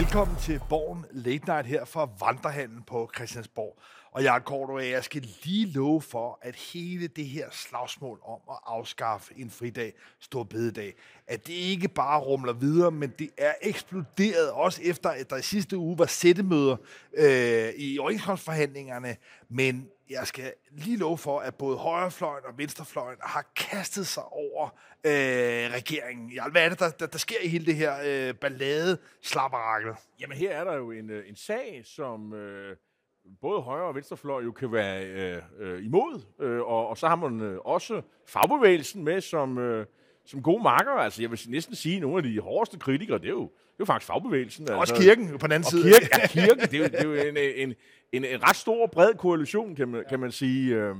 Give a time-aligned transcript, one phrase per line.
[0.00, 3.78] Velkommen til Borgen Late Night her fra Vandrehallen på Christiansborg.
[4.12, 8.56] Og jeg Cordova, jeg skal lige love for, at hele det her slagsmål om at
[8.66, 10.94] afskaffe en fridag, stor bededag,
[11.26, 15.42] at det ikke bare rumler videre, men det er eksploderet også efter, at der i
[15.42, 16.76] sidste uge var sættemøder
[17.14, 19.16] øh, i overenskomstforhandlingerne.
[19.48, 24.68] Men jeg skal lige love for, at både højrefløjen og venstrefløjen har kastet sig over
[25.04, 26.40] øh, regeringen.
[26.50, 29.92] Hvad er det, der, der, der sker i hele det her øh, ballade slapperakel?
[30.20, 32.76] Jamen her er der jo en, øh, en sag, som øh,
[33.40, 37.16] både højre og venstrefløj jo kan være øh, øh, imod, øh, og, og så har
[37.16, 39.86] man øh, også fagbevægelsen med som, øh,
[40.30, 40.90] som gode marker.
[40.90, 43.48] Altså jeg vil næsten sige, at nogle af de hårdeste kritikere, det er jo, det
[43.48, 44.70] er jo faktisk fagbevægelsen.
[44.70, 45.82] Også altså, kirken på den anden og side.
[45.82, 47.74] Kirken, ja, kirken, det er jo, det er jo en, en,
[48.12, 50.74] en, en ret stor, bred koalition, kan man, kan man sige.
[50.74, 50.96] Øh,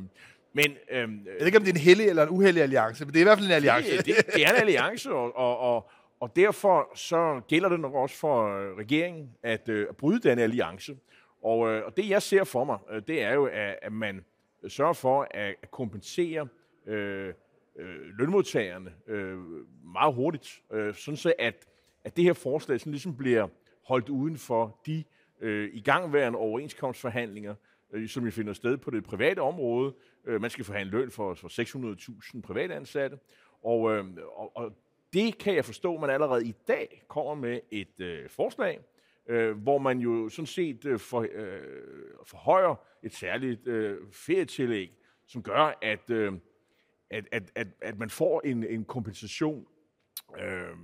[0.53, 1.09] men øh, Jeg
[1.39, 3.25] ved ikke, om det er en hellig eller en uheldig alliance, men det er i
[3.25, 3.97] hvert fald en alliance.
[3.97, 7.95] det, det, det er en alliance, og, og, og, og derfor så gælder det nok
[7.95, 10.97] også for øh, regeringen at, øh, at bryde den alliance.
[11.43, 14.25] Og, øh, og det jeg ser for mig, det er jo, at, at man
[14.69, 16.49] sørger for at, at kompensere
[16.87, 17.35] øh,
[17.81, 19.39] øh, lønmodtagerne øh,
[19.85, 21.69] meget hurtigt, øh, sådan så at,
[22.05, 23.49] at det her forslag sådan ligesom bliver
[23.85, 25.05] holdt uden for de
[25.41, 27.55] øh, igangværende overenskomstforhandlinger,
[27.93, 29.95] øh, som vi finder sted på det private område.
[30.25, 31.49] Øh, man skal forhandle løn for, for
[32.35, 33.19] 600.000 privatansatte,
[33.63, 34.05] og, øh,
[34.37, 34.73] og, og
[35.13, 38.81] det kan jeg forstå, at man allerede i dag kommer med et øh, forslag,
[39.29, 41.61] øh, hvor man jo sådan set øh, for, øh,
[42.27, 44.93] forhøjer et særligt øh, ferietillæg,
[45.27, 46.33] som gør, at, øh,
[47.11, 49.67] at, at, at, at man får en, en kompensation
[50.39, 50.75] øh,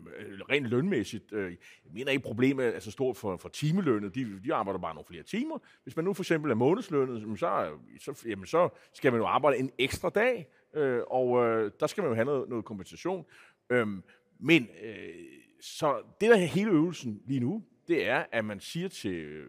[0.51, 1.33] rent lønmæssigt.
[1.33, 1.51] Øh,
[1.85, 4.15] jeg mener ikke, problemet er så stort for, for timelønnet.
[4.15, 5.59] De, de arbejder bare nogle flere timer.
[5.83, 9.59] Hvis man nu for eksempel er månedslønnet, så, så, jamen så skal man jo arbejde
[9.59, 13.27] en ekstra dag, øh, og øh, der skal man jo have noget, noget kompensation.
[13.71, 13.87] Øh,
[14.41, 15.15] men øh,
[15.61, 19.45] så det, der er hele øvelsen lige nu, det er, at man siger til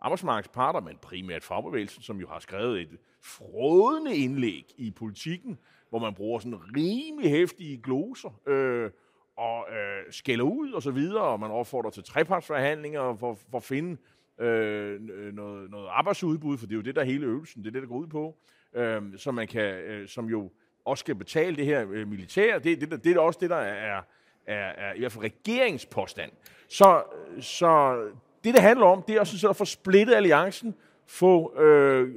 [0.00, 5.58] arbejdsmarkedets parter, men primært fagbevægelsen, som jo har skrevet et frådende indlæg i politikken,
[5.94, 8.90] hvor man bruger sådan rimelig hæftige gloser, øh,
[9.36, 13.62] og øh, skælder ud og så videre, og man opfordrer til trepartsforhandlinger for, for at
[13.62, 13.96] finde
[14.40, 15.00] øh,
[15.32, 17.82] noget, noget arbejdsudbud, for det er jo det, der er hele øvelsen, det er det,
[17.82, 18.36] der går ud på,
[18.74, 20.50] øh, så man kan, øh, som jo
[20.84, 22.58] også skal betale det her øh, militær.
[22.58, 24.02] Det, det, det er også det, der er,
[24.46, 26.30] er, er i hvert fald regeringspåstand.
[26.68, 27.02] Så,
[27.40, 28.02] så
[28.44, 30.74] det, det handler om, det er også at få splittet alliancen,
[31.06, 32.14] få, øh,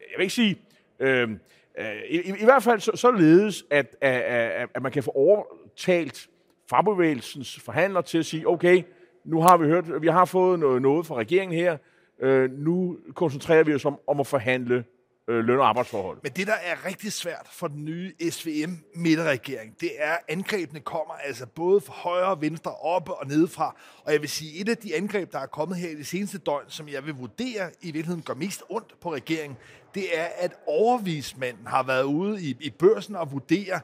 [0.00, 0.58] jeg vil ikke sige,
[1.00, 1.30] øh,
[1.78, 5.10] Øh, i, i, i hvert fald så, således, at, at, at, at man kan få
[5.10, 6.28] overtalt
[6.70, 8.82] fagbevægelsens forhandler til at sige, okay,
[9.24, 11.76] nu har vi hørt, vi har fået noget, noget fra regeringen her,
[12.20, 14.84] øh, nu koncentrerer vi os om, om at forhandle
[15.30, 16.18] øh, løn- og arbejdsforhold.
[16.22, 21.14] Men det, der er rigtig svært for den nye SVM-midterregering, det er, at angrebene kommer
[21.14, 23.76] altså både fra højre og venstre, oppe og nedefra.
[24.04, 26.38] Og jeg vil sige, et af de angreb, der er kommet her i det seneste
[26.38, 29.58] døgn, som jeg vil vurdere i virkeligheden gør mest ondt på regeringen,
[29.94, 33.80] det er, at overvismanden har været ude i, i børsen og vurdere,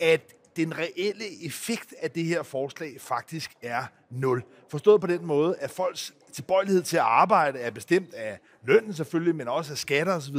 [0.00, 4.42] at den reelle effekt af det her forslag faktisk er nul.
[4.70, 9.36] Forstået på den måde, at folks tilbøjelighed til at arbejde er bestemt af lønnen selvfølgelig,
[9.36, 10.36] men også af skatter osv.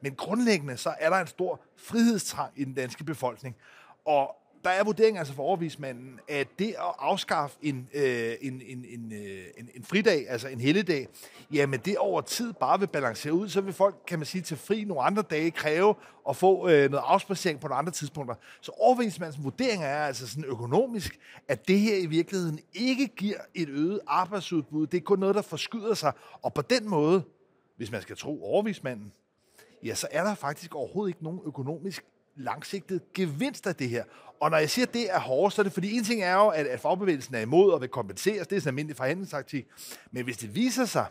[0.00, 3.56] Men grundlæggende så er der en stor frihedstrang i den danske befolkning.
[4.04, 8.84] Og der er vurderingen altså for overvismanden, at det at afskaffe en, øh, en, en,
[8.88, 11.08] en, øh, en, en fridag, altså en helligdag,
[11.52, 14.56] jamen det over tid bare vil balancere ud, så vil folk, kan man sige, til
[14.56, 15.94] fri nogle andre dage kræve
[16.28, 18.34] at få øh, noget afspacering på nogle andre tidspunkter.
[18.60, 21.18] Så overvismandens vurdering er altså sådan økonomisk,
[21.48, 24.86] at det her i virkeligheden ikke giver et øget arbejdsudbud.
[24.86, 26.12] Det er kun noget, der forskyder sig.
[26.42, 27.22] Og på den måde,
[27.76, 29.12] hvis man skal tro overvismanden,
[29.84, 32.04] ja, så er der faktisk overhovedet ikke nogen økonomisk
[32.36, 34.04] langsigtet gevinst af det her.
[34.40, 36.34] Og når jeg siger, at det er hårdt, så er det fordi, en ting er
[36.34, 38.46] jo, at, at fagbevægelsen er imod og vil kompenseres.
[38.46, 39.66] Det er sådan en almindelig forhandlingstaktik.
[40.10, 41.06] Men hvis det viser sig,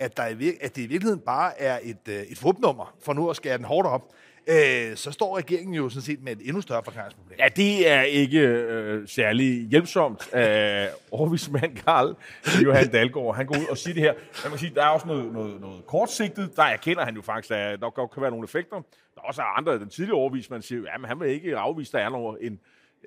[0.00, 3.30] at, der er, at det i virkeligheden bare er et, øh, et fupnummer, for nu
[3.30, 4.12] at skære den hårdt op,
[4.46, 7.38] øh, så står regeringen jo sådan set med et endnu større forklaringsproblem.
[7.38, 12.16] Ja, det er ikke øh, særlig hjælpsomt øh, af overvismand Karl
[12.64, 13.36] Johan Dalgaard.
[13.36, 14.12] Han går ud og siger det her.
[14.44, 16.56] Man kan sige, der er også noget, noget, noget kortsigtet.
[16.56, 18.76] Der erkender han jo faktisk, at der godt kan være nogle effekter.
[19.14, 22.06] Der er også andre, den tidligere overvismand siger, at han vil ikke afvise, at der
[22.06, 22.60] er noget, en,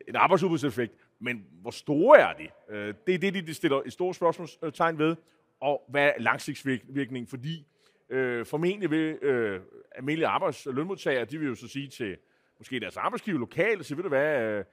[0.07, 0.93] en arbejdsudbudseffekt.
[1.19, 2.75] Men hvor store er de?
[2.75, 5.15] Øh, det er det, de stiller et stort spørgsmålstegn ved.
[5.63, 7.27] Og hvad er langsigtsvirkningen?
[7.27, 7.67] Fordi
[8.09, 9.61] øh, formentlig vil øh,
[9.95, 12.17] almindelige arbejds- og lønmodtagere, de vil jo så sige til
[12.57, 14.63] måske deres arbejdsgiver lokalt, så ved du hvad, øh,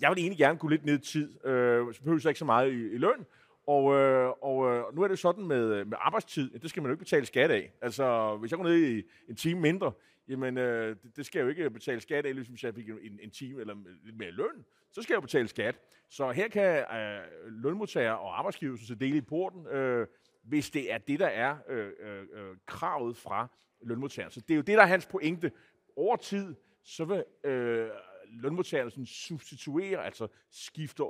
[0.00, 2.44] jeg vil egentlig gerne gå lidt ned i tid, øh, så behøver jeg ikke så
[2.44, 3.26] meget i, i løn,
[3.66, 6.90] og, øh, og øh, nu er det sådan med, med arbejdstid, at det skal man
[6.90, 7.72] jo ikke betale skat af.
[7.80, 9.92] Altså, hvis jeg går ned i en time mindre,
[10.28, 12.88] jamen øh, det, det skal jeg jo ikke betale skat af, ligesom hvis jeg fik
[12.88, 13.74] en, en time eller
[14.04, 14.64] lidt mere løn.
[14.92, 15.80] Så skal jeg jo betale skat.
[16.08, 20.06] Så her kan øh, lønmodtagere og arbejdsgiver så dele i porten, øh,
[20.44, 23.46] hvis det er det, der er øh, øh, øh, kravet fra
[23.82, 24.32] lønmodtageren.
[24.32, 25.52] Så det er jo det, der er hans pointe.
[25.96, 26.54] Over tid,
[26.84, 27.88] så vil øh,
[28.28, 31.02] lønmodtagerne sådan substituere, altså skifte,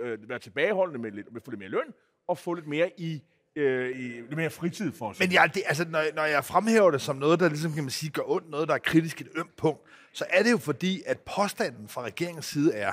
[0.00, 1.94] øh, være tilbageholdende med, lidt, med få lidt mere løn,
[2.26, 3.22] og få lidt mere i
[3.56, 5.18] øh, i lidt mere fritid for os.
[5.18, 7.90] Men ja, det, altså, når, når jeg fremhæver det som noget, der ligesom, kan man
[7.90, 9.80] sige, gør ondt, noget, der er kritisk et ømt punkt,
[10.12, 12.92] så er det jo fordi, at påstanden fra regeringens side er,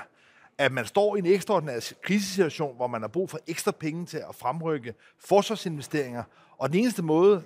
[0.59, 4.17] at man står i en ekstraordinær krisesituation, hvor man har brug for ekstra penge til
[4.17, 6.23] at fremrykke forsvarsinvesteringer,
[6.57, 7.43] og den eneste måde,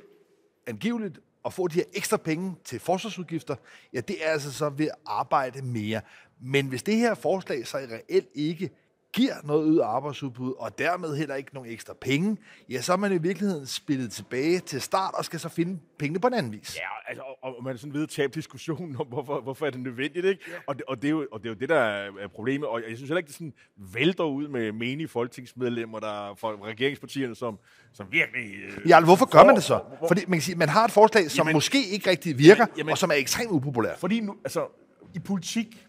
[0.67, 3.55] angiveligt, at få de her ekstra penge til forsvarsudgifter,
[3.93, 6.01] ja, det er altså så ved at arbejde mere.
[6.41, 8.69] Men hvis det her forslag så reelt ikke
[9.13, 12.37] giver noget ud af arbejdsudbud, og dermed heller ikke nogen ekstra penge,
[12.69, 16.19] ja, så er man i virkeligheden spillet tilbage til start, og skal så finde pengene
[16.19, 16.77] på en anden vis.
[16.77, 19.79] Ja, altså, og, og man er sådan ved tabe diskussionen om, hvorfor, hvorfor er det
[19.79, 20.41] nødvendigt, ikke?
[20.47, 20.53] Ja.
[20.67, 22.81] Og, det, og, det er jo, og det er jo det, der er problemet, og
[22.89, 27.59] jeg synes heller ikke, det sådan vælter ud med menige folketingsmedlemmer, der fra regeringspartierne, som,
[27.93, 28.53] som virkelig...
[28.63, 29.81] Øh, ja, hvorfor gør man det så?
[29.97, 32.65] Hvor, Fordi man kan sige, man har et forslag, som jamen, måske ikke rigtig virker,
[32.65, 33.99] jamen, jamen, og som er ekstremt upopulært.
[33.99, 34.67] Fordi nu, altså,
[35.15, 35.87] i politik,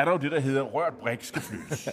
[0.00, 1.88] er der jo det, der hedder rørt brik skal flyves.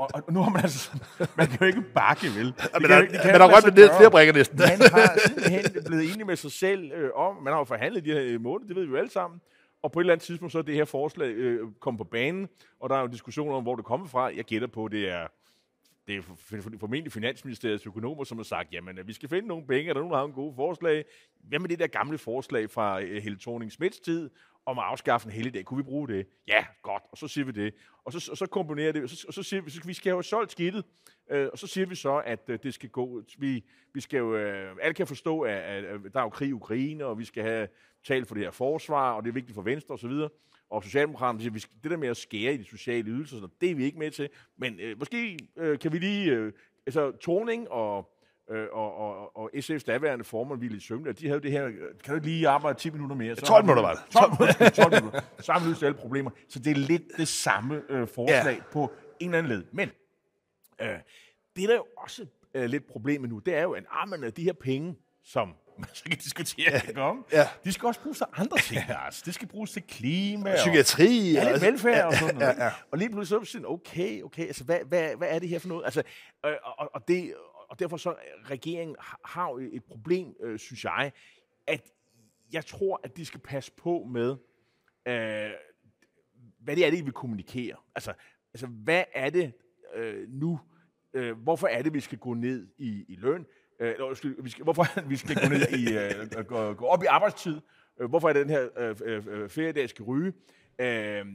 [0.00, 0.90] og, og, nu har man altså...
[1.36, 2.46] Man kan jo ikke bakke, vel?
[2.46, 4.58] Det men der, kan, det kan man har rørt med ned flere brikker næsten.
[4.58, 7.42] man har simpelthen blevet enig med sig selv øh, om...
[7.42, 9.40] Man har jo forhandlet de her måneder, det ved vi jo alle sammen.
[9.82, 12.48] Og på et eller andet tidspunkt, så er det her forslag øh, kommet på banen,
[12.80, 14.24] og der er jo diskussioner om, hvor det kommer fra.
[14.36, 15.26] Jeg gætter på, det er
[16.06, 19.92] det er formentlig Finansministeriets økonomer, som har sagt, jamen, vi skal finde nogle penge, er
[19.92, 21.04] der nogen, der har en gode forslag?
[21.40, 23.72] Hvad med det der gamle forslag fra øh, Helle thorning
[24.04, 24.30] tid,
[24.66, 25.64] om at afskaffe en helligdag.
[25.64, 26.26] Kunne vi bruge det?
[26.48, 26.89] Ja, godt.
[27.12, 27.74] Og så siger vi det.
[28.04, 30.12] Og så, og så komponerer det, og så, og så siger vi, så vi skal
[30.12, 30.84] have solgt skidtet.
[31.30, 33.22] Øh, og så siger vi så, at øh, det skal gå.
[33.38, 33.64] Vi,
[33.94, 36.52] vi skal jo, øh, alle kan forstå, at, at, at der er jo krig i
[36.52, 37.68] Ukraine, og vi skal have
[38.04, 40.10] talt for det her forsvar, og det er vigtigt for Venstre osv.
[40.10, 40.32] Og,
[40.70, 43.70] og Socialdemokraterne siger, at det der med at skære i de sociale ydelser, sådan, det
[43.70, 44.28] er vi ikke med til.
[44.56, 46.52] Men øh, måske øh, kan vi lige, øh,
[46.86, 48.19] altså Torning og
[48.50, 51.70] øh, og, og, og SF's daværende formand, Ville Sømle, de havde det her,
[52.04, 53.36] kan du lige arbejde 10 minutter mere?
[53.36, 54.02] Så 12 minutter var det.
[54.10, 55.20] 12, 12, 12 minutter.
[55.40, 56.30] Så har vi løst alle problemer.
[56.48, 58.72] Så det er lidt det samme øh, forslag ja.
[58.72, 59.64] på en eller anden led.
[59.72, 59.90] Men
[60.80, 60.88] øh,
[61.56, 64.32] det, der er jo også øh, lidt problemet nu, det er jo, at armen af
[64.32, 67.00] de her penge, som man så kan diskutere ja.
[67.00, 67.48] om, ja.
[67.64, 68.80] de skal også bruges til andre ting.
[68.88, 69.04] Ja.
[69.04, 69.22] Altså.
[69.26, 70.52] Det skal bruges til klima.
[70.52, 71.36] Og psykiatri.
[71.36, 72.56] Og, ja, lidt velfærd og sådan noget.
[72.58, 72.70] Ja, ja.
[72.90, 75.58] Og lige pludselig så er sådan, okay, okay, altså hvad, hvad, hvad er det her
[75.58, 75.84] for noget?
[75.84, 76.02] Altså,
[76.46, 77.34] øh, og, og, det,
[77.80, 81.12] derfor så regeringen har jo et problem, øh, synes jeg,
[81.66, 81.92] at
[82.52, 84.30] jeg tror, at de skal passe på med,
[85.06, 85.50] øh,
[86.58, 87.76] hvad det er, de vil kommunikere.
[87.94, 88.12] Altså,
[88.54, 89.52] altså hvad er det
[89.94, 90.60] øh, nu?
[91.14, 93.46] Øh, hvorfor er det, vi skal gå ned i, i løn?
[93.80, 93.94] Øh,
[94.44, 95.98] vi skal, hvorfor vi skal gå ned i
[96.38, 97.60] øh, gå, gå op i arbejdstid?
[98.00, 100.32] Øh, hvorfor er det, den her øh, øh, øh feriedag skal ryge?
[100.78, 101.26] Øh,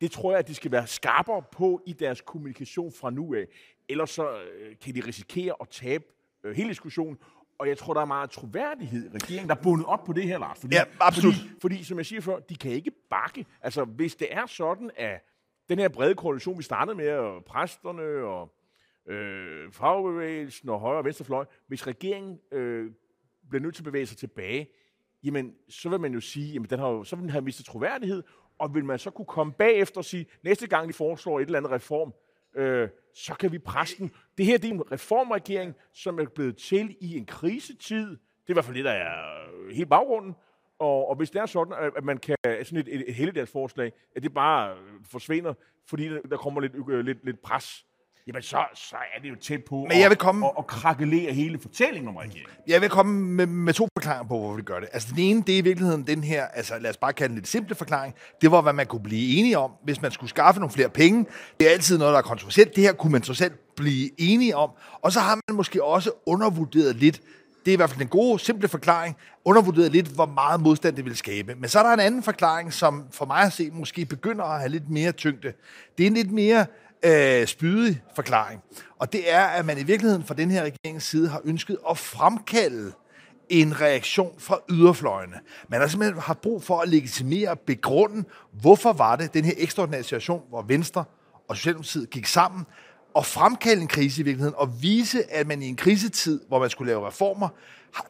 [0.00, 3.46] det tror jeg, at de skal være skarpere på i deres kommunikation fra nu af.
[3.88, 6.04] Ellers så øh, kan de risikere at tabe
[6.44, 7.18] øh, hele diskussionen.
[7.58, 10.24] Og jeg tror, der er meget troværdighed i regeringen, der er bundet op på det
[10.24, 10.60] her, Lars.
[10.60, 11.34] Fordi, ja, absolut.
[11.34, 13.46] Fordi, fordi, som jeg siger før, de kan ikke bakke.
[13.60, 15.20] Altså, hvis det er sådan, at
[15.68, 18.54] den her brede koalition, vi startede med, og præsterne og
[19.12, 22.90] øh, fagbevægelsen og højre og venstrefløj, hvis regeringen øh,
[23.50, 24.68] bliver nødt til at bevæge sig tilbage,
[25.24, 27.66] jamen, så vil man jo sige, jamen, den har jo, så vil den have mistet
[27.66, 28.22] troværdighed,
[28.64, 31.58] og vil man så kunne komme bagefter og sige, næste gang de foreslår et eller
[31.58, 32.14] andet reform,
[32.56, 34.10] øh, så kan vi presse den.
[34.38, 38.10] Det her det er en reformregering, som er blevet til i en krisetid.
[38.10, 40.34] Det er i hvert fald det, der er øh, helt baggrunden.
[40.78, 44.22] Og, og hvis det er sådan, at man kan sådan et, et, et helligdagsforslag, at
[44.22, 45.54] det bare øh, forsvinder,
[45.86, 47.86] fordi der kommer lidt, øh, lidt, lidt pres
[48.26, 50.46] jamen så, så er det jo tæt på Men jeg vil komme...
[50.46, 52.50] at, at, at krakelere hele fortællingen om regeringen.
[52.66, 54.88] Jeg vil komme med, med to forklaringer på, hvorfor vi gør det.
[54.92, 57.34] Altså den ene, det er i virkeligheden den her, altså lad os bare kalde den
[57.34, 60.60] lidt simple forklaring, det var, hvad man kunne blive enige om, hvis man skulle skaffe
[60.60, 61.26] nogle flere penge.
[61.60, 62.76] Det er altid noget, der er kontroversielt.
[62.76, 64.70] Det her kunne man så selv blive enige om.
[65.02, 67.20] Og så har man måske også undervurderet lidt,
[67.64, 71.04] det er i hvert fald den gode, simple forklaring, undervurderet lidt, hvor meget modstand det
[71.04, 71.54] vil skabe.
[71.54, 74.58] Men så er der en anden forklaring, som for mig at se måske begynder at
[74.58, 75.52] have lidt mere tyngde.
[75.98, 76.66] Det er en lidt mere
[77.04, 78.60] øh, spydig forklaring.
[78.98, 81.98] Og det er, at man i virkeligheden fra den her regerings side har ønsket at
[81.98, 82.92] fremkalde
[83.48, 85.36] en reaktion fra yderfløjene.
[85.68, 89.54] Man har simpelthen haft brug for at legitimere og begrunde, hvorfor var det den her
[89.56, 91.04] ekstraordinære situation, hvor Venstre
[91.48, 92.66] og Socialdemokratiet gik sammen,
[93.14, 96.70] og fremkalde en krise i virkeligheden, og vise, at man i en krisetid, hvor man
[96.70, 97.48] skulle lave reformer,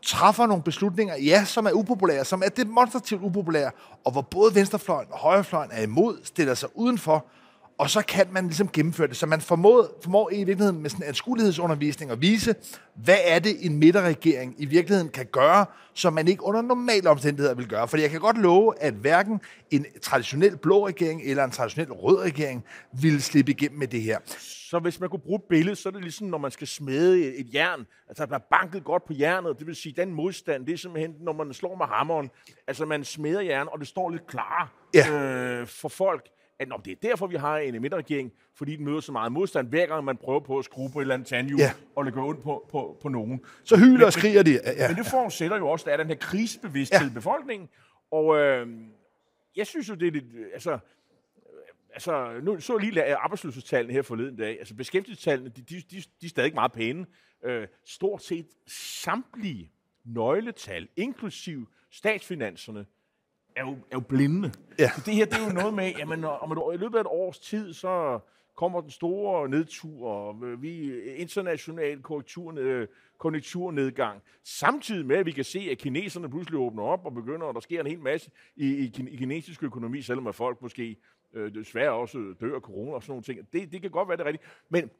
[0.02, 3.70] træffer nogle beslutninger, ja, som er upopulære, som er demonstrativt upopulære,
[4.04, 7.26] og hvor både venstrefløjen og højrefløjen er imod, stiller sig udenfor,
[7.78, 9.16] og så kan man ligesom gennemføre det.
[9.16, 12.54] Så man formår, formår i virkeligheden med sådan en anskuelighedsundervisning at vise,
[12.94, 17.54] hvad er det, en midterregering i virkeligheden kan gøre, som man ikke under normale omstændigheder
[17.54, 17.88] vil gøre.
[17.88, 19.40] For jeg kan godt love, at hverken
[19.70, 24.18] en traditionel blå regering eller en traditionel rød regering vil slippe igennem med det her.
[24.70, 27.36] Så hvis man kunne bruge et billede, så er det ligesom, når man skal smede
[27.36, 27.86] et jern.
[28.08, 29.58] Altså, at man banket godt på jernet.
[29.58, 32.30] Det vil sige, den modstand, det er simpelthen, når man slår med hammeren.
[32.66, 35.10] Altså, man smeder jern, og det står lidt klar ja.
[35.10, 36.28] øh, for folk
[36.58, 39.68] at nå, det er derfor, vi har en midterregering, fordi den møder så meget modstand,
[39.68, 41.72] hver gang man prøver på at skrue på et eller andet tandhjul, ja.
[41.96, 43.44] og går ondt på, på, på nogen.
[43.64, 44.60] Så hyler men, og skriger de.
[44.64, 44.88] Ja.
[44.88, 47.10] Men det forudsætter jo også, at der er den her krisebevidsthed ja.
[47.10, 47.68] i befolkningen,
[48.10, 48.68] og øh,
[49.56, 50.78] jeg synes jo, det er lidt, altså,
[51.92, 54.58] altså, nu så lige arbejdsløshedstallene her forleden dag.
[54.58, 57.06] Altså, beskæftigelsestallene, de, de, de, de er stadig meget pæne.
[57.44, 59.70] Øh, stort set samtlige
[60.04, 62.86] nøgletal, inklusiv statsfinanserne,
[63.56, 64.52] er jo, er jo blinde.
[64.78, 64.88] Ja.
[64.88, 67.06] Så det her, det er jo noget med, jamen, om et, i løbet af et
[67.06, 68.18] års tid, så
[68.54, 72.86] kommer den store nedtur, og vi international korrektur,
[73.18, 77.54] konjunkturnedgang, samtidig med, at vi kan se, at kineserne pludselig åbner op og begynder, og
[77.54, 80.96] der sker en hel masse i, i, i kinesisk økonomi, selvom at folk måske
[81.34, 83.38] øh, desværre også dør af corona og sådan nogle ting.
[83.52, 84.44] Det, det kan godt være det rigtigt.
[84.68, 84.90] Men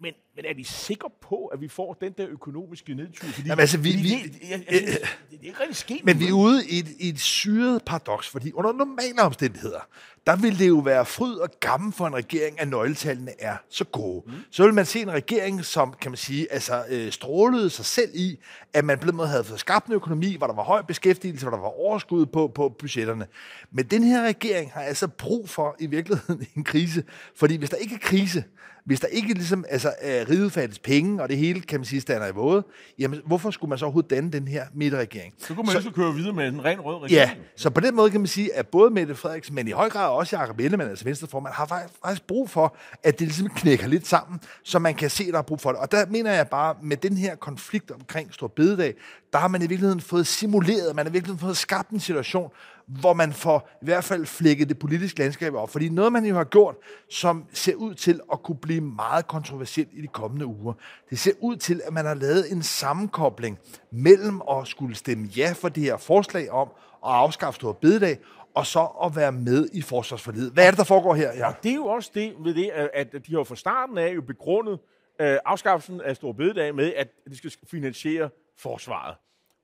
[0.00, 3.28] men, men er vi sikre på, at vi får den der økonomiske nedtur?
[3.28, 5.00] Fordi, Jamen, altså, vi, fordi vi, det, jeg, jeg, det,
[5.30, 6.04] det, det er rigtig sket.
[6.04, 9.88] Men vi er ude i et, i et syret paradoks, fordi under normale omstændigheder,
[10.26, 13.84] der vil det jo være fryd og gammel for en regering, at nøgletallene er så
[13.84, 14.22] gode.
[14.26, 14.32] Mm.
[14.50, 18.10] Så vil man se en regering, som kan man sige, altså, øh, strålede sig selv
[18.14, 18.38] i,
[18.72, 21.44] at man på den måde havde fået skabt en økonomi, hvor der var høj beskæftigelse,
[21.44, 23.26] hvor der var overskud på, på budgetterne.
[23.70, 27.04] Men den her regering har altså brug for i virkeligheden en krise,
[27.36, 28.44] fordi hvis der ikke er krise,
[28.86, 32.30] hvis der ikke ligesom, altså, er penge, og det hele, kan man sige, stander i
[32.30, 32.64] våde,
[32.98, 35.34] jamen, hvorfor skulle man så overhovedet danne den her midterregering?
[35.38, 37.10] Så kunne man så, så køre videre med en ren rød regering.
[37.10, 39.88] Ja, så på den måde kan man sige, at både Mette Frederiksen, men i høj
[39.88, 41.66] grad også Jacob Ellemann, altså venstreformand, har
[42.04, 45.38] faktisk brug for, at det ligesom knækker lidt sammen, så man kan se, at der
[45.38, 45.80] er brug for det.
[45.80, 48.94] Og der mener jeg bare, med den her konflikt omkring Stor Bededag,
[49.32, 52.50] der har man i virkeligheden fået simuleret, man har i virkeligheden fået skabt en situation,
[52.86, 55.70] hvor man får i hvert fald flækket det politiske landskab op.
[55.70, 56.74] Fordi noget, man jo har gjort,
[57.10, 60.72] som ser ud til at kunne blive meget kontroversielt i de kommende uger,
[61.10, 63.58] det ser ud til, at man har lavet en sammenkobling
[63.90, 66.68] mellem at skulle stemme ja for det her forslag om
[67.06, 68.18] at afskaffe Stor Bededag,
[68.54, 70.52] og så at være med i forsvarsforlidet.
[70.52, 71.32] Hvad er det, der foregår her?
[71.32, 71.46] Ja.
[71.46, 74.22] Og det er jo også det ved det, at de har fra starten af jo
[74.22, 74.78] begrundet
[75.20, 79.16] øh, afskaffelsen af Stor Bededag med, at det skal finansiere forsvaret.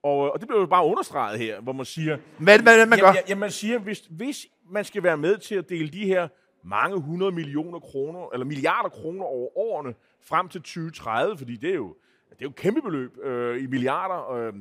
[0.02, 2.18] Og, og det bliver jo bare understreget her, hvor man siger...
[2.38, 3.06] Hvad er det, man gør?
[3.06, 6.28] Ja, ja, man siger, hvis, hvis man skal være med til at dele de her
[6.62, 11.75] mange hundrede millioner kroner, eller milliarder kroner over årene frem til 2030, fordi det er
[11.75, 11.97] jo,
[12.30, 14.32] det er jo et kæmpe beløb øh, i milliarder.
[14.32, 14.54] Øh,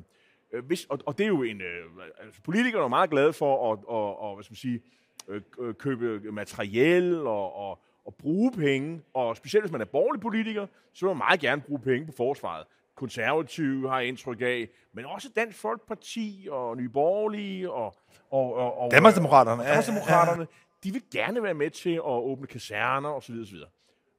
[0.53, 1.61] øh, hvis, og, og det er jo en...
[1.61, 1.85] Øh,
[2.23, 4.81] altså, politikerne er meget glade for at, og, og, hvad skal man sige,
[5.27, 10.21] øh, øh, købe materiel og, og, og bruge penge, og specielt hvis man er borgerlig
[10.21, 12.65] politiker, så vil man meget gerne bruge penge på forsvaret
[13.01, 17.95] konservative har indtryk af, men også Dansk Folkeparti og Nye Borgerlige og,
[18.31, 19.63] og, og, og Danmarksdemokraterne.
[19.63, 20.47] Danmarksdemokraterne,
[20.83, 23.35] de vil gerne være med til at åbne kaserner osv.
[23.41, 23.57] osv.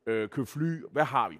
[0.07, 1.39] Øh, købe fly, hvad har vi?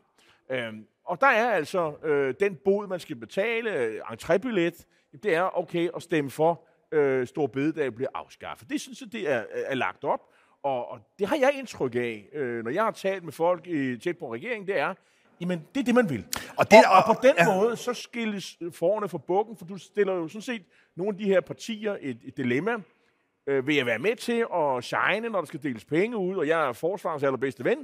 [0.51, 0.73] Øh,
[1.05, 4.87] og der er altså øh, den bod, man skal betale, øh, entrébillet,
[5.23, 8.71] det er okay at stemme for, øh, Stor Bededag bliver afskaffet.
[8.71, 10.21] Det synes jeg, det er, er lagt op,
[10.63, 13.97] og, og det har jeg indtryk af, øh, når jeg har talt med folk i
[13.97, 14.95] tæt på regeringen, det er,
[15.43, 16.25] Jamen, det er det, man vil.
[16.57, 17.57] Og, det, og, og på den ja.
[17.57, 20.63] måde, så skilles forerne fra bukken, for du stiller jo sådan set
[20.97, 22.77] nogle af de her partier et, et dilemma.
[23.47, 26.49] Øh, vil jeg være med til at shine, når der skal deles penge ud, og
[26.49, 27.79] jeg er forsvarens allerbedste ven?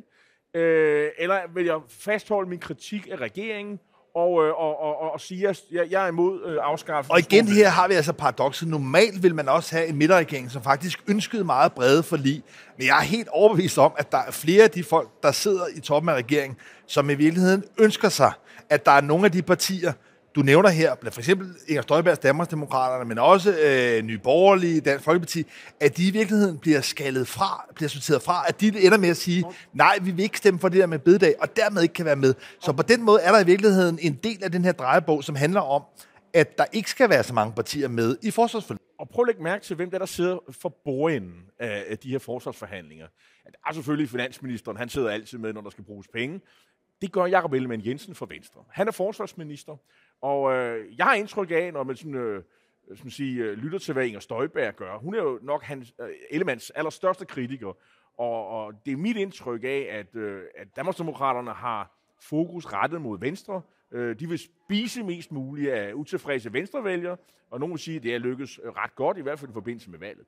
[0.54, 3.80] Øh, eller vil jeg fastholde min kritik af regeringen,
[4.18, 5.30] og, øh, og, og, og, og at
[5.70, 7.12] jeg, jeg er imod øh, afskaffelsen.
[7.12, 8.68] Og igen her har vi altså paradokset.
[8.68, 12.42] Normalt vil man også have en midterregering, som faktisk ønskede meget brede forlig.
[12.78, 15.64] Men jeg er helt overbevist om, at der er flere af de folk, der sidder
[15.76, 16.56] i toppen af regeringen,
[16.86, 18.32] som i virkeligheden ønsker sig,
[18.70, 19.92] at der er nogle af de partier,
[20.38, 25.46] du nævner her, for eksempel Inger Støjbergs Danmarksdemokraterne, men også øh, Nye Borgerlige, Dansk Folkeparti,
[25.80, 29.16] at de i virkeligheden bliver skaldet fra, bliver sorteret fra, at de ender med at
[29.16, 32.04] sige, nej, vi vil ikke stemme for det der med bededag, og dermed ikke kan
[32.04, 32.34] være med.
[32.60, 35.36] Så på den måde er der i virkeligheden en del af den her drejebog, som
[35.36, 35.82] handler om,
[36.34, 38.94] at der ikke skal være så mange partier med i forsvarsforhandlinger.
[38.98, 42.18] Og prøv at lægge mærke til, hvem der, der sidder for bordenden af de her
[42.18, 43.06] forsvarsforhandlinger.
[43.46, 46.40] Det er selvfølgelig finansministeren, han sidder altid med, når der skal bruges penge.
[47.02, 48.60] Det gør Jakob Ellemann Jensen for Venstre.
[48.70, 49.76] Han er forsvarsminister,
[50.20, 52.42] og øh, jeg har indtryk af, når man sådan, øh,
[52.96, 54.98] sådan sige, øh, lytter til, hvad Inger Støjberg gør.
[54.98, 57.72] Hun er jo nok hans, øh, Ellemanns allerstørste kritiker,
[58.18, 63.18] og, og det er mit indtryk af, at, øh, at Danmarksdemokraterne har fokus rettet mod
[63.20, 63.62] Venstre.
[63.92, 67.16] Øh, de vil spise mest muligt af utilfredse venstrevælgere,
[67.50, 69.54] og nogen vil sige, at det er lykkes øh, ret godt, i hvert fald i
[69.54, 70.26] forbindelse med valget.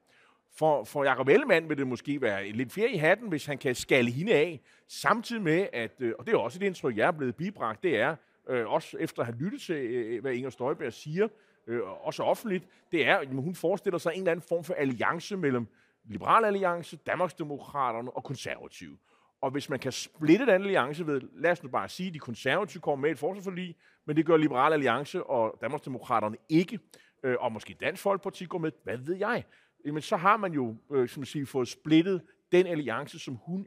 [0.58, 3.58] For, for Jacob Ellemann vil det måske være en lidt fjerde i hatten, hvis han
[3.58, 7.06] kan skalle hende af, samtidig med, at, øh, og det er også et indtryk, jeg
[7.06, 8.16] er blevet bibragt, det er,
[8.50, 11.28] øh, også efter at have lyttet til, øh, hvad Inger Støjberg siger,
[11.66, 15.36] øh, også offentligt, det er, at hun forestiller sig en eller anden form for alliance
[15.36, 15.66] mellem
[16.04, 18.98] Liberal Alliance, Danmarksdemokraterne og Konservative.
[19.40, 22.18] Og hvis man kan splitte den alliance ved, lad os nu bare sige, at de
[22.18, 26.78] konservative kommer med et forsvarsforlig, men det gør Liberal Alliance og Danmarksdemokraterne ikke,
[27.22, 29.44] øh, og måske Dansk Folkeparti går med, hvad ved jeg?
[29.84, 33.66] Jamen, så har man jo, øh, som siger fået splittet den alliance, som hun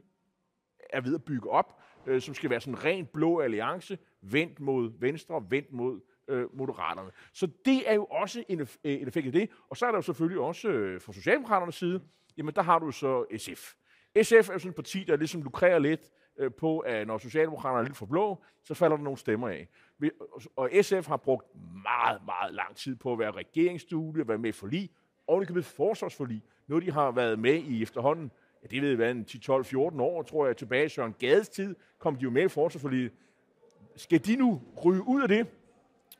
[0.90, 4.92] er ved at bygge op, øh, som skal være sådan en blå alliance, vendt mod
[5.00, 7.10] Venstre, vendt mod øh, Moderaterne.
[7.32, 9.50] Så det er jo også en, øh, en effekt af det.
[9.68, 12.00] Og så er der jo selvfølgelig også øh, fra Socialdemokraternes side,
[12.36, 13.74] jamen der har du så SF.
[14.22, 17.84] SF er sådan et parti, der ligesom lukrerer lidt øh, på, at når Socialdemokraterne er
[17.84, 19.68] lidt for blå, så falder der nogle stemmer af.
[19.98, 20.10] Vi,
[20.56, 21.46] og SF har brugt
[21.82, 24.90] meget, meget lang tid på at være regeringsstudie, at være med i forlig,
[25.26, 26.42] og det kan være forsvarsforlig.
[26.66, 28.30] Noget, de har været med i efterhånden,
[28.72, 31.74] ja, det ved jeg, 10, 12, 14 år, tror jeg, tilbage i Søren Gades tid,
[31.98, 33.12] kom de jo med i forsvarsforliget.
[33.96, 35.46] Skal de nu ryge ud af det,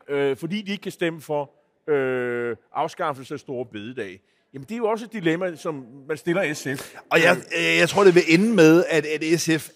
[0.09, 1.51] øh, fordi de ikke kan stemme for
[1.91, 4.21] øh, afskaffelse af store bededag?
[4.55, 6.95] Jamen, det er jo også et dilemma, som man stiller SF.
[7.11, 9.69] Og jeg, øh, jeg tror, det vil ende med, at, at SF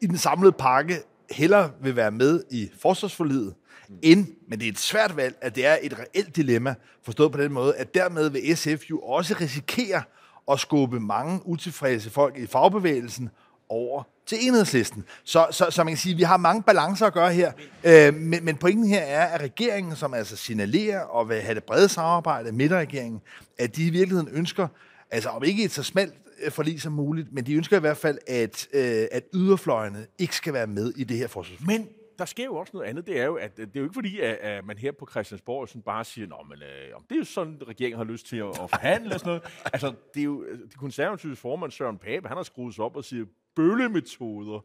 [0.00, 0.94] i den samlede pakke
[1.30, 3.54] heller vil være med i forsvarsforlidet,
[4.02, 7.38] end, men det er et svært valg, at det er et reelt dilemma, forstået på
[7.38, 10.02] den måde, at dermed vil SF jo også risikere
[10.50, 13.30] at skubbe mange utilfredse folk i fagbevægelsen
[13.68, 15.04] over til enhedslisten.
[15.24, 17.52] Så, så, så man kan sige, at vi har mange balancer at gøre her,
[17.84, 21.64] øh, men, men pointen her er, at regeringen, som altså signalerer og vil have det
[21.64, 23.20] brede samarbejde med regeringen,
[23.58, 24.68] at de i virkeligheden ønsker,
[25.10, 27.96] altså om ikke et så smalt øh, forlig som muligt, men de ønsker i hvert
[27.96, 31.78] fald, at, øh, at yderfløjene ikke skal være med i det her forsvarsforlig.
[31.78, 31.88] Men
[32.18, 33.06] der sker jo også noget andet.
[33.06, 35.68] Det er jo, at det er jo ikke fordi, at, at man her på Christiansborg
[35.68, 38.36] sådan bare siger, Nå, men øh, det er jo sådan, at regeringen har lyst til
[38.36, 39.42] at, at forhandle og sådan noget.
[39.72, 43.04] Altså, det er jo de konservative formand Søren Pape, han har skruet sig op og
[43.04, 43.24] siger,
[43.56, 44.60] bøllemetoder.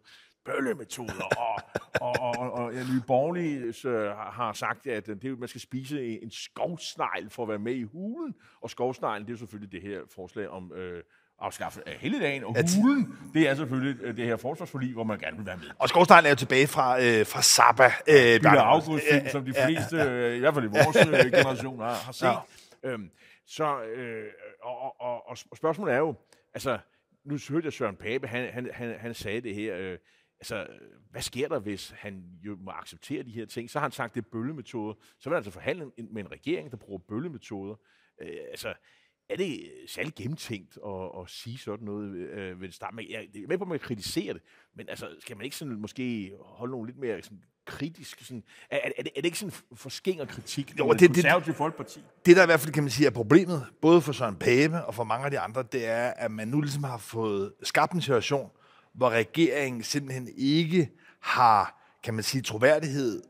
[0.45, 1.23] Bøllemetoder.
[1.37, 1.63] og,
[2.01, 3.73] og, og, og, og ja, Nye Borgerlige
[4.31, 8.35] har sagt, at det, man skal spise en skovsnegl for at være med i hulen.
[8.61, 11.03] Og skovsneglen, det er selvfølgelig det her forslag om øh,
[11.41, 12.43] afskaffe af dagen.
[12.43, 15.65] Og hulen, det er selvfølgelig øh, det her forsvarsforlig, hvor man gerne vil være med.
[15.79, 17.85] Og Skovstein er jo tilbage fra, øh, fra Zappa.
[18.07, 21.79] Øh, Peter August, film, som de fleste, øh, i hvert fald i vores øh, generation,
[21.79, 22.27] har, har set.
[22.27, 22.89] Ja.
[22.89, 23.11] Øhm,
[23.47, 24.25] så, øh,
[24.63, 26.15] og, og, og spørgsmålet er jo,
[26.53, 26.79] altså,
[27.25, 29.97] nu hørte jeg Søren Pape, han, han, han, han sagde det her, øh,
[30.39, 30.67] altså,
[31.11, 33.69] hvad sker der, hvis han jo må acceptere de her ting?
[33.69, 34.93] Så har han sagt, det er bøllemetoder.
[35.19, 37.75] Så vil han altså forhandle med en regering, der bruger bøllemetoder.
[38.21, 38.73] Øh, altså,
[39.31, 42.93] er det særlig gennemtænkt at, at sige sådan noget øh, ved det start?
[43.09, 44.41] Jeg er med på, at man kritiserer det,
[44.75, 48.25] men altså, skal man ikke sådan måske holde nogle lidt mere sådan, kritisk?
[48.25, 50.79] Sådan, er, er, er, det, er det ikke sådan for skæng og kritik?
[50.79, 51.99] Jo, det, det, det, Folkeparti?
[52.25, 54.95] det, der i hvert fald kan man sige er problemet, både for Søren Pape og
[54.95, 58.01] for mange af de andre, det er, at man nu ligesom har fået skabt en
[58.01, 58.49] situation,
[58.93, 60.89] hvor regeringen simpelthen ikke
[61.19, 63.23] har, kan man sige, troværdighed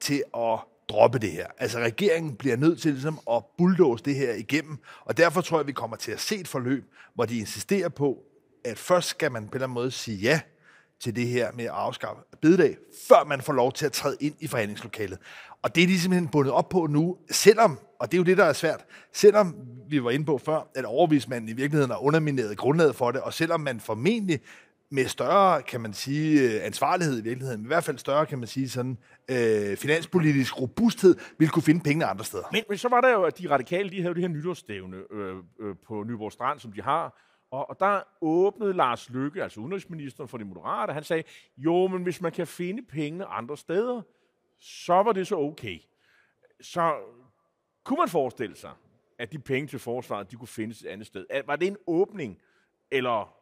[0.00, 0.58] til at
[0.92, 1.46] droppe det her.
[1.58, 5.66] Altså regeringen bliver nødt til ligesom at bulldoze det her igennem, og derfor tror jeg,
[5.66, 8.18] vi kommer til at se et forløb, hvor de insisterer på,
[8.64, 10.40] at først skal man på en eller anden måde sige ja
[11.00, 12.76] til det her med at afskaffe bededag,
[13.08, 15.18] før man får lov til at træde ind i forhandlingslokalet.
[15.62, 18.36] Og det er de simpelthen bundet op på nu, selvom, og det er jo det,
[18.36, 19.56] der er svært, selvom
[19.88, 23.34] vi var inde på før, at overvismanden i virkeligheden har undermineret grundlaget for det, og
[23.34, 24.40] selvom man formentlig
[24.92, 28.38] med større, kan man sige, øh, ansvarlighed i virkeligheden, men i hvert fald større, kan
[28.38, 28.98] man sige, sådan
[29.30, 32.44] øh, finanspolitisk robusthed, ville kunne finde pengene andre steder.
[32.52, 35.36] Men, men så var der jo, at de radikale, de havde det her nytårsstævne øh,
[35.60, 37.18] øh, på Nyborg Strand, som de har,
[37.50, 41.22] og, og der åbnede Lars Lykke, altså udenrigsministeren for de moderate, han sagde,
[41.56, 44.02] jo, men hvis man kan finde pengene andre steder,
[44.60, 45.78] så var det så okay.
[46.60, 46.94] Så
[47.84, 48.70] kunne man forestille sig,
[49.18, 51.26] at de penge til forsvaret, de kunne findes et andet sted.
[51.46, 52.38] Var det en åbning,
[52.90, 53.41] eller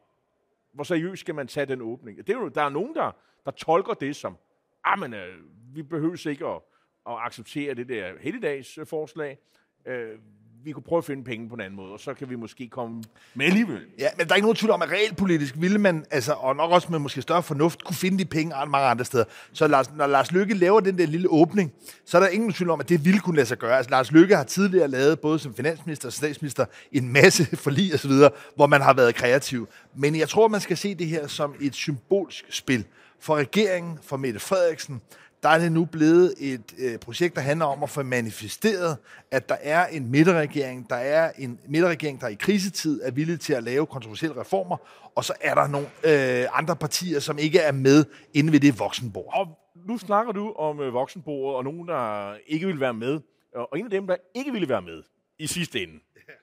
[0.72, 2.18] hvor seriøst skal man tage den åbning?
[2.18, 3.12] Det er jo, der er nogen, der,
[3.44, 4.36] der tolker det som,
[4.84, 5.38] ah, men øh,
[5.74, 6.60] vi behøver ikke at,
[7.06, 9.38] at acceptere det der helligdags forslag.
[9.86, 10.18] Øh,
[10.64, 12.68] vi kunne prøve at finde penge på en anden måde, og så kan vi måske
[12.68, 13.02] komme
[13.34, 13.80] med alligevel.
[13.98, 16.70] Ja, men der er ikke nogen tvivl om, at realpolitisk ville man, altså, og nok
[16.70, 19.24] også med måske større fornuft, kunne finde de penge mange andre steder.
[19.52, 21.72] Så Lars, når Lars Lykke laver den der lille åbning,
[22.04, 23.76] så er der ingen tvivl om, at det ville kunne lade sig gøre.
[23.76, 28.12] Altså, Lars Lykke har tidligere lavet, både som finansminister og statsminister, en masse forlig osv.,
[28.56, 29.68] hvor man har været kreativ.
[29.96, 32.84] Men jeg tror, man skal se det her som et symbolsk spil
[33.20, 35.00] for regeringen, for Mette Frederiksen,
[35.42, 38.96] der er det nu blevet et øh, projekt, der handler om at få manifesteret,
[39.30, 43.52] at der er en midterregering, der er en midterregering, der i krisetid er villig til
[43.52, 44.76] at lave kontroversielle reformer,
[45.14, 48.78] og så er der nogle øh, andre partier, som ikke er med inde ved det
[48.78, 49.30] voksenbord.
[49.34, 53.20] Og nu snakker du om øh, voksenbordet, og nogen, der ikke vil være med.
[53.54, 55.02] Og en af dem, der ikke ville være med
[55.38, 55.94] i sidste ende,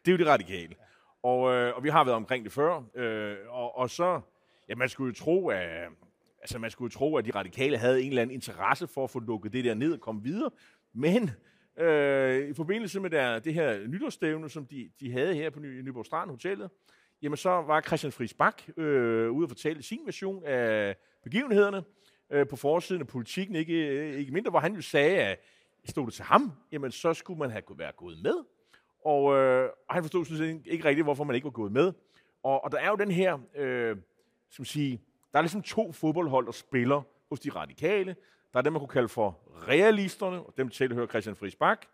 [0.06, 0.76] det er jo det radikale.
[1.24, 2.84] Og, øh, og vi har været omkring det før.
[2.96, 4.22] Øh, og, og så,
[4.70, 5.90] ja, man skulle jo tro, at,
[6.48, 9.10] altså man skulle jo tro, at de radikale havde en eller anden interesse for at
[9.10, 10.50] få lukket det der ned og komme videre.
[10.94, 11.32] Men
[11.78, 15.82] øh, i forbindelse med der, det her nytårsstævne, som de, de havde her på Ny,
[15.82, 16.70] Nyborg Strand Hotellet,
[17.22, 21.84] jamen så var Christian Friis Bak øh, ude at fortælle sin version af begivenhederne
[22.30, 25.40] øh, på forsiden af politikken, ikke, øh, ikke mindre, hvor han jo sagde, at
[25.86, 28.36] stod det til ham, jamen så skulle man have været gået med.
[29.06, 31.94] Og, øh, og han forstod sådan ikke rigtigt, hvorfor man ikke var gået med.
[32.44, 33.98] Og, og der er jo den her, øh,
[34.50, 35.02] som sige,
[35.38, 38.15] der er ligesom to fodboldhold, der spiller hos de radikale.
[38.54, 41.86] Der er dem, man kunne kalde for realisterne, og dem tilhører Christian Friis Bak.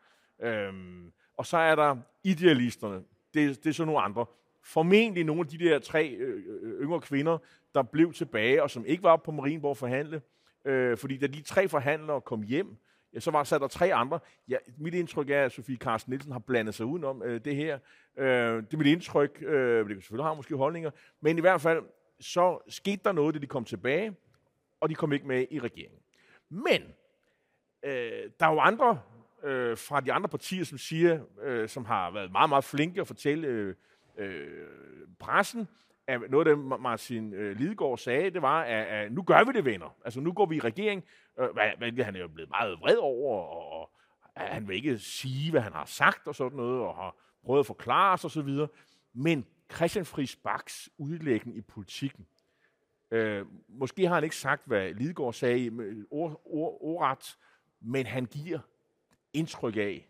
[0.42, 3.04] Øhm, og så er der idealisterne.
[3.34, 4.26] Det, det er så nogle andre.
[4.64, 7.38] Formentlig nogle af de der tre øh, øh yngre kvinder,
[7.76, 10.22] der blev tilbage, og som ikke var oppe på Marienborg forhandle.
[10.66, 12.78] Øh, fordi da de tre forhandlere kom hjem,
[13.14, 14.20] ja, så var sat der tre andre.
[14.48, 17.80] Ja, mit indtryk er, at Sofie Carsten Nielsen har blandet sig udenom øh, det her.
[18.18, 19.44] Øh, det er mit indtryk.
[19.46, 20.92] Øh, det kan selvfølgelig have måske holdninger.
[21.22, 21.84] Men i hvert fald,
[22.24, 24.16] så skete der noget, da de kom tilbage,
[24.82, 26.00] og de kom ikke med i regeringen.
[26.50, 26.82] Men
[27.84, 29.02] øh, der er jo andre
[29.44, 33.08] øh, fra de andre partier, som siger, øh, som har været meget, meget flinke at
[33.08, 33.76] fortælle øh,
[34.18, 34.68] øh,
[35.20, 35.68] pressen,
[36.08, 39.52] at noget af det, Martin øh, Lidegaard sagde, det var, at, at nu gør vi
[39.52, 39.96] det, venner.
[40.06, 41.04] Altså, nu går vi i regering,
[41.40, 43.90] øh, hvad, han er jo blevet meget vred over, og, og
[44.36, 47.66] han vil ikke sige, hvad han har sagt og sådan noget, og har prøvet at
[47.66, 48.68] forklare sig osv.
[49.14, 52.28] Men Christian Friis Baks udlægning i politikken,
[53.12, 55.70] øh, måske har han ikke sagt, hvad Lidegaard sagde i
[56.12, 56.42] or,
[56.84, 57.36] ord,
[57.82, 58.60] men han giver
[59.34, 60.08] indtryk af,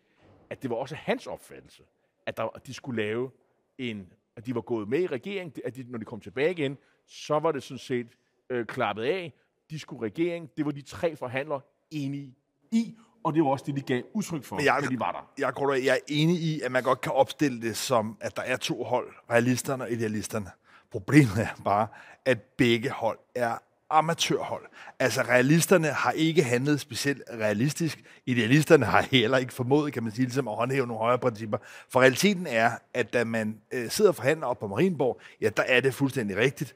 [0.49, 1.83] at det var også hans opfattelse,
[2.25, 3.31] at, der, at de skulle lave
[3.77, 6.77] en, at de var gået med i regeringen, at de, når de kom tilbage igen,
[7.05, 8.07] så var det sådan set
[8.49, 9.33] øh, klappet af.
[9.69, 10.57] De skulle regering.
[10.57, 11.61] Det var de tre forhandlere
[11.91, 12.35] enige
[12.71, 15.31] i, og det var også det, de gav udtryk for, jeg, når de var der.
[15.37, 18.41] Jeg, jeg, jeg er enig i, at man godt kan opstille det som, at der
[18.41, 20.51] er to hold, realisterne og idealisterne.
[20.91, 21.87] Problemet er bare,
[22.25, 23.57] at begge hold er
[23.89, 24.65] amatørhold.
[24.99, 28.03] Altså, realisterne har ikke handlet specielt realistisk.
[28.25, 31.57] Idealisterne har heller ikke formået, kan man sige, ligesom at håndhæve nogle højere principper.
[31.89, 35.63] For realiteten er, at da man øh, sidder og forhandler op på Marienborg, ja, der
[35.63, 36.75] er det fuldstændig rigtigt.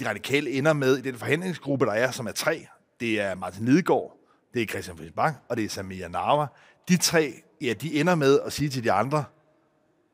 [0.00, 2.66] De radikale ender med i den forhandlingsgruppe, der er, som er tre.
[3.00, 4.19] Det er Martin Lidegaard,
[4.54, 6.46] det er Christian Friis Bang, og det er Samia Narva.
[6.88, 9.24] De tre, ja, de ender med at sige til de andre,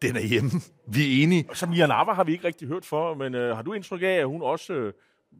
[0.02, 0.50] den er hjemme.
[0.88, 1.48] Vi er enige.
[1.52, 4.26] Samia Narva har vi ikke rigtig hørt for, men øh, har du indtryk af, at
[4.26, 4.72] hun også...
[4.72, 4.92] Øh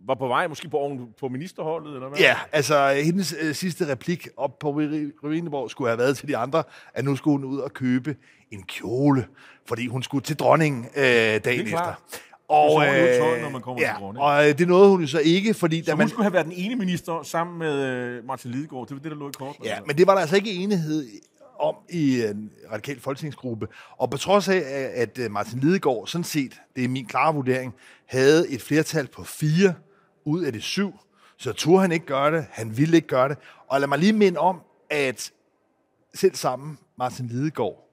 [0.07, 2.19] var på vej, måske på, på ministerholdet, eller hvad?
[2.19, 4.71] Ja, altså hendes øh, sidste replik op på
[5.25, 6.63] Ruineborg skulle have været til de andre,
[6.95, 8.17] at nu skulle hun ud og købe
[8.51, 9.27] en kjole,
[9.67, 12.03] fordi hun skulle til dronningen øh, dagen efter.
[12.49, 14.23] Og, øh, tøj, når man kommer ja, til dronningen.
[14.23, 15.83] og øh, det nåede hun jo så ikke, fordi...
[15.83, 18.87] Så da hun man, skulle have været den ene minister sammen med øh, Martin Lidegaard,
[18.87, 19.57] det var det, der lå i kort.
[19.65, 21.07] Ja, men det var der altså ikke enighed
[21.59, 23.69] om i en radikal folketingsgruppe.
[23.97, 27.75] Og på trods af, at øh, Martin Lidegaard, sådan set, det er min klare vurdering,
[28.07, 29.75] havde et flertal på fire
[30.25, 30.93] ud af de syv,
[31.37, 33.37] så turde han ikke gøre det, han ville ikke gøre det.
[33.69, 35.33] Og lad mig lige minde om, at
[36.15, 37.86] selv sammen Martin Lidegaard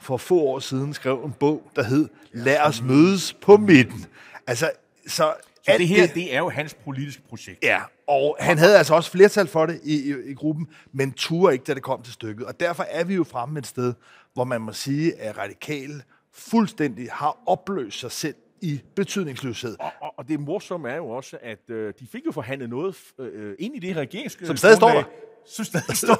[0.00, 4.06] for få år siden skrev en bog, der hed Lad os mødes på midten.
[4.46, 4.70] Altså,
[5.06, 7.58] så så det her, det, det er jo hans politiske projekt.
[7.62, 11.52] Ja, og han havde altså også flertal for det i, i, i gruppen, men turde
[11.52, 12.46] ikke, da det kom til stykket.
[12.46, 13.94] Og derfor er vi jo fremme et sted,
[14.34, 16.02] hvor man må sige, at radikale
[16.32, 19.76] fuldstændig har opløst sig selv i betydningsløshed.
[19.80, 22.96] Og, og, og det morsomme er jo også, at øh, de fik jo forhandlet noget
[23.18, 24.46] øh, ind i det regeringsgrundlag.
[24.46, 25.04] Som stadig står der.
[25.46, 26.16] Som stadig står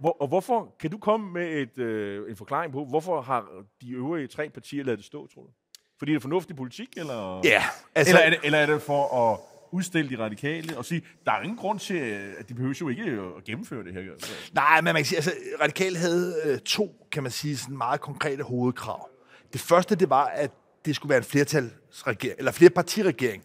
[0.00, 3.46] hvor, og hvorfor, kan du komme med et, øh, en forklaring på, hvorfor har
[3.82, 5.48] de øvrige tre partier lavet det stå, tror du?
[5.98, 7.40] Fordi det er fornuftig politik, eller?
[7.44, 7.62] Ja.
[7.94, 9.38] Altså, eller, er det, eller er det for at
[9.72, 11.94] udstille de radikale og sige, der er ingen grund til,
[12.38, 13.02] at de behøver jo ikke
[13.36, 14.02] at gennemføre det her.
[14.54, 18.00] Nej, men man kan sige, altså, radikale havde øh, to, kan man sige, sådan meget
[18.00, 19.08] konkrete hovedkrav.
[19.52, 20.50] Det første, det var, at
[20.84, 23.42] det skulle være en flertalsregering, eller flerpartiregering.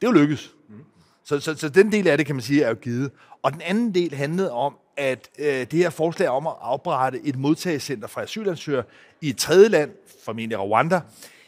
[0.00, 0.54] Det er jo lykkedes.
[0.68, 0.84] Mm.
[1.24, 3.10] Så, så, så den del af det, kan man sige, er jo givet.
[3.42, 7.36] Og den anden del handlede om, at øh, det her forslag om at oprette et
[7.36, 8.84] modtagelsescenter for asylansøgere
[9.20, 9.90] i et tredje land,
[10.24, 11.00] formentlig Rwanda,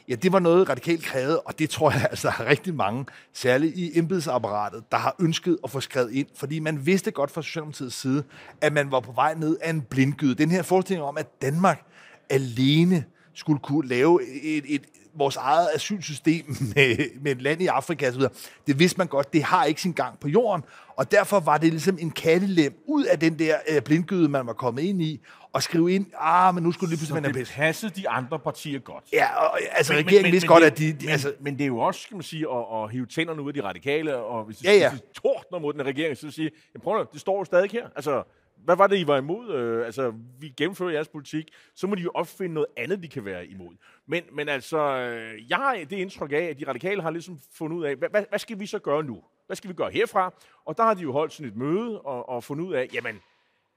[0.09, 3.77] ja, det var noget radikalt krævet, og det tror jeg altså, er rigtig mange, særligt
[3.77, 7.97] i embedsapparatet, der har ønsket at få skrevet ind, fordi man vidste godt fra Socialdemokratiets
[7.97, 8.25] side,
[8.61, 10.35] at man var på vej ned af en blindgyde.
[10.35, 11.83] Den her forestilling om, at Danmark
[12.31, 14.83] alene skulle kunne lave et, et,
[15.17, 18.23] vores eget asylsystem med, med et land i Afrika osv.,
[18.67, 20.65] det vidste man godt, det har ikke sin gang på jorden,
[20.97, 24.53] og derfor var det ligesom en kattelem ud af den der øh, blindgyde, man var
[24.53, 25.21] kommet ind i,
[25.53, 28.79] og skrive ind, ah, men nu skulle lige pludselig være det passede de andre partier
[28.79, 29.05] godt.
[29.13, 30.93] Ja, og, altså men, regeringen men, vidste men, godt, at de...
[30.93, 33.43] de men, altså, men det er jo også, skal man sige, at, at hive tænderne
[33.43, 34.91] ud af de radikale, og hvis de, ja, ja.
[34.91, 37.71] hvis de tordner mod den regering, så sige, jamen, prøv at, det står jo stadig
[37.71, 37.87] her.
[37.97, 38.23] Altså,
[38.67, 39.55] hvad var det, I var imod?
[39.55, 43.25] Øh, altså, vi gennemfører jeres politik, så må de jo opfinde noget andet, de kan
[43.25, 43.75] være imod.
[44.07, 47.77] Men, men altså, øh, jeg har det indtryk af, at de radikale har ligesom fundet
[47.77, 49.23] ud af, hvad, hvad, skal vi så gøre nu?
[49.47, 50.33] Hvad skal vi gøre herfra?
[50.65, 53.21] Og der har de jo holdt sådan et møde og, og fundet ud af, jamen,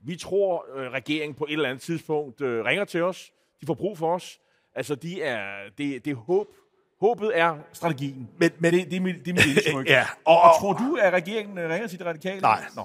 [0.04, 3.32] vi tror, øh, regeringen på et eller andet tidspunkt øh, ringer til os.
[3.62, 4.40] De får brug for os.
[4.76, 6.48] Altså, de er, det, det er håb.
[7.02, 8.30] Håbet er strategien.
[8.38, 9.88] Men, men, Det, det er mit, det er mit indtryk.
[9.96, 12.42] Ja, og, og- og, tror du, at regeringen øh, ringer til de radikale?
[12.42, 12.64] Nej.
[12.76, 12.82] Nå.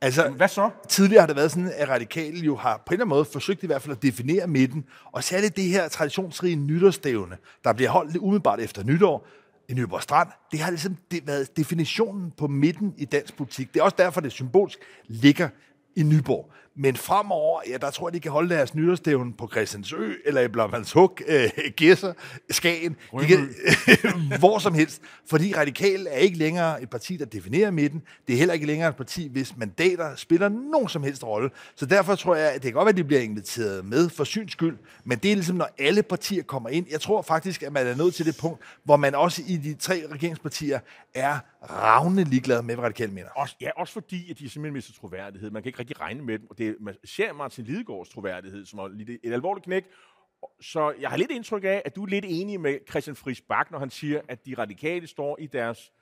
[0.00, 0.70] Altså, Hvad så?
[0.88, 3.62] Tidligere har det været sådan, at radikale jo har på en eller anden måde forsøgt
[3.62, 8.12] i hvert fald at definere midten, og særligt det her traditionsrige nytårsstævne, der bliver holdt
[8.12, 9.26] lidt umiddelbart efter nytår
[9.68, 13.74] i Nyborg Strand, det har ligesom det været definitionen på midten i dansk politik.
[13.74, 15.48] Det er også derfor, det symbolsk ligger
[15.96, 16.52] i Nyborg.
[16.76, 20.48] Men fremover, ja, der tror jeg, de kan holde deres nytårsstævne på Christiansø, eller i
[20.48, 22.12] Blåvandshuk, øh, Gæsser,
[22.50, 23.54] Skagen, de kan,
[24.38, 25.02] hvor som helst.
[25.30, 28.02] Fordi radikal er ikke længere et parti, der definerer midten.
[28.26, 31.50] Det er heller ikke længere et parti, hvis mandater spiller nogen som helst rolle.
[31.76, 34.24] Så derfor tror jeg, at det kan godt være, at de bliver inviteret med for
[34.24, 34.78] syns skyld.
[35.04, 36.86] Men det er ligesom, når alle partier kommer ind.
[36.90, 39.74] Jeg tror faktisk, at man er nået til det punkt, hvor man også i de
[39.74, 40.80] tre regeringspartier
[41.14, 41.38] er
[41.70, 43.28] ravne ligeglade med, hvad radikale mener.
[43.36, 45.50] Også, ja, også fordi, at de simpelthen mister troværdighed.
[45.50, 46.46] Man kan ikke rigtig regne med dem.
[46.50, 49.84] Og det er ser Martin Lidegaards troværdighed, som har lidt et alvorligt knæk.
[50.60, 53.70] Så jeg har lidt indtryk af, at du er lidt enig med Christian Friis Bak,
[53.70, 55.92] når han siger, at de radikale står i deres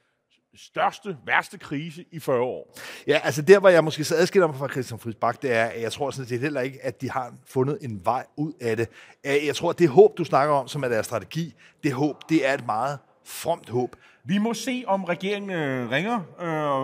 [0.56, 2.78] største, værste krise i 40 år.
[3.06, 5.64] Ja, altså der, hvor jeg måske så adskiller mig fra Christian Friis Bak, det er,
[5.64, 8.76] at jeg tror sådan set heller ikke, at de har fundet en vej ud af
[8.76, 8.88] det.
[9.24, 12.46] Jeg tror, at det håb, du snakker om, som er deres strategi, det håb, det
[12.46, 13.96] er et meget fromt håb.
[14.24, 16.20] Vi må se, om regeringen øh, ringer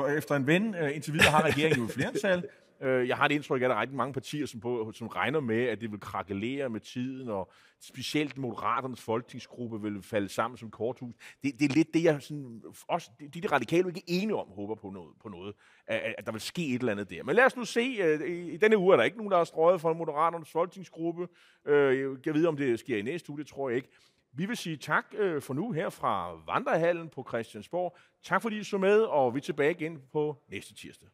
[0.08, 0.74] øh, efter en ven.
[0.74, 2.44] Øh, indtil videre har regeringen jo flertal.
[2.84, 5.06] Øh, jeg har det indtryk af, at der er rigtig mange partier, som, på, som
[5.06, 10.56] regner med, at det vil krakelere med tiden, og specielt Moderaternes folketingsgruppe vil falde sammen
[10.56, 11.14] som korthus.
[11.42, 14.48] Det, det er lidt det, jeg sådan, også, de, de radikale er ikke enige om,
[14.48, 15.54] håber på noget, på noget
[15.86, 17.22] at, at der vil ske et eller andet der.
[17.22, 17.96] Men lad os nu se.
[18.00, 21.28] Øh, I, i denne uge er der ikke nogen, der har strøget fra Moderaternes folketingsgruppe.
[21.64, 23.88] Øh, jeg ved, om det sker i næste uge, det tror jeg ikke.
[24.32, 27.96] Vi vil sige tak øh, for nu her fra Vandrehallen på Christiansborg.
[28.22, 31.08] Tak fordi I så med, og vi er tilbage igen på næste tirsdag.